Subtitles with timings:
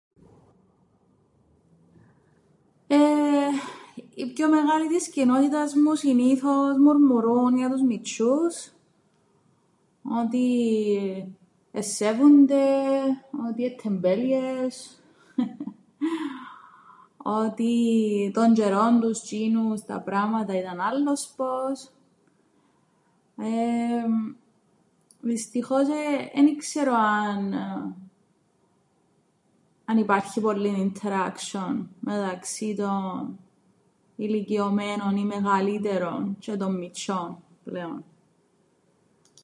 [2.87, 3.47] Εεε...
[4.15, 8.75] Οι πιο μεγάλοι της κοινότητας μου συνήθως μουρμουρούν για τους μιτσ̆ιο΄υς
[10.25, 11.37] ότι
[11.71, 12.83] εν σέβουνται,
[13.49, 15.01] ότι εν' ττεμπέληες...
[15.35, 15.55] χε χε...
[17.17, 21.91] ...ότι τον τζ̆αιρόν τους τζ̆είνους τα πράματα ήταν άλλοσπως...
[23.37, 24.01] Εεε...
[25.23, 25.87] Δυστυχώς
[26.33, 27.53] εν ι-ξέρω αν...
[29.85, 33.37] αν υπάρχει πολλ΄υν interaction μεταξύ των
[34.15, 38.03] ηλικιωμένων ή μεγαλύτερων τζ̆αι των μιτσ̆ιών πλέον.